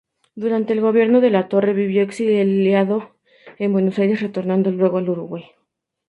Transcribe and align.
Durante 0.33 0.73
el 0.73 0.81
gobierno 0.81 1.21
de 1.21 1.29
Latorre 1.29 1.73
vivió 1.73 2.01
exiliado 2.01 3.15
en 3.59 3.71
Buenos 3.71 3.99
Aires, 3.99 4.19
retornando 4.19 4.71
luego 4.71 4.97
al 4.97 5.07
Uruguay. 5.09 5.43